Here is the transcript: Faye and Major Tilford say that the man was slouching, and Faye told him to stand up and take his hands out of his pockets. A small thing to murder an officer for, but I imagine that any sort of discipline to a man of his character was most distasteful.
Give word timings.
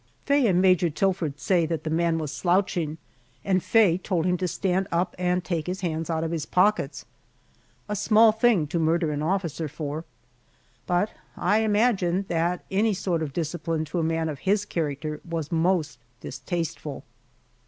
Faye 0.25 0.47
and 0.47 0.59
Major 0.59 0.89
Tilford 0.89 1.39
say 1.39 1.67
that 1.67 1.83
the 1.83 1.91
man 1.91 2.17
was 2.17 2.31
slouching, 2.33 2.97
and 3.45 3.61
Faye 3.61 3.99
told 3.99 4.25
him 4.25 4.35
to 4.37 4.47
stand 4.47 4.87
up 4.91 5.13
and 5.19 5.43
take 5.43 5.67
his 5.67 5.81
hands 5.81 6.09
out 6.09 6.23
of 6.23 6.31
his 6.31 6.43
pockets. 6.47 7.05
A 7.87 7.95
small 7.95 8.31
thing 8.31 8.65
to 8.65 8.79
murder 8.79 9.11
an 9.11 9.21
officer 9.21 9.67
for, 9.67 10.03
but 10.87 11.11
I 11.37 11.59
imagine 11.59 12.25
that 12.29 12.65
any 12.71 12.95
sort 12.95 13.21
of 13.21 13.31
discipline 13.31 13.85
to 13.85 13.99
a 13.99 14.03
man 14.03 14.27
of 14.27 14.39
his 14.39 14.65
character 14.65 15.21
was 15.23 15.51
most 15.51 15.99
distasteful. 16.19 17.03